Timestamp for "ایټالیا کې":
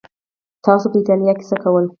0.99-1.45